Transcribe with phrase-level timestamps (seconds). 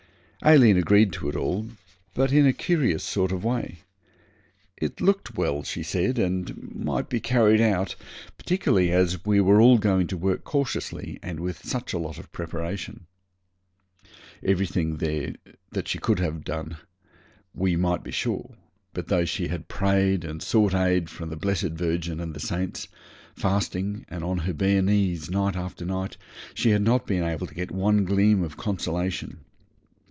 [0.43, 1.69] Aileen agreed to it all,
[2.15, 3.81] but in a curious sort of way.
[4.77, 7.95] 'It looked well,' she said, 'and might be carried out,
[8.39, 12.31] particularly as we were all going to work cautiously and with such a lot of
[12.31, 13.05] preparation.'
[14.41, 15.35] Everything that
[15.87, 16.77] she could do would be done,
[17.53, 18.55] we might be sure;
[18.95, 22.87] but though she had prayed and sought aid from the Blessed Virgin and the saints
[23.35, 26.17] fasting and on her bare knees, night after night
[26.55, 29.41] she had not been able to get one gleam of consolation.